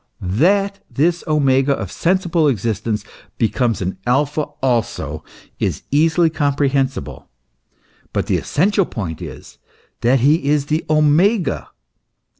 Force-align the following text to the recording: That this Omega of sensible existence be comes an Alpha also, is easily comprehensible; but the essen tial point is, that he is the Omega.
That 0.23 0.83
this 0.89 1.23
Omega 1.27 1.73
of 1.73 1.91
sensible 1.91 2.47
existence 2.47 3.03
be 3.37 3.47
comes 3.49 3.83
an 3.83 3.99
Alpha 4.07 4.45
also, 4.63 5.23
is 5.59 5.83
easily 5.91 6.31
comprehensible; 6.31 7.29
but 8.11 8.25
the 8.25 8.39
essen 8.39 8.71
tial 8.71 8.89
point 8.89 9.21
is, 9.21 9.59
that 10.01 10.21
he 10.21 10.45
is 10.49 10.65
the 10.65 10.83
Omega. 10.89 11.69